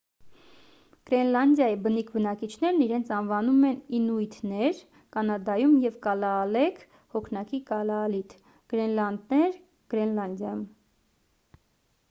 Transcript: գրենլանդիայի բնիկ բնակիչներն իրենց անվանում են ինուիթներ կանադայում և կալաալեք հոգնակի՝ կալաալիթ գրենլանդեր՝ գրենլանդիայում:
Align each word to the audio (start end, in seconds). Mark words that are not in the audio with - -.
գրենլանդիայի 1.09 1.75
բնիկ 1.87 2.07
բնակիչներն 2.13 2.79
իրենց 2.85 3.09
անվանում 3.17 3.59
են 3.69 3.75
ինուիթներ 3.97 4.79
կանադայում 5.17 5.75
և 5.83 5.99
կալաալեք 6.07 6.81
հոգնակի՝ 7.17 7.59
կալաալիթ 7.69 8.33
գրենլանդեր՝ 8.73 9.61
գրենլանդիայում: 9.95 10.65